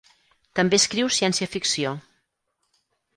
[0.59, 1.91] També escriu ciència-ficció.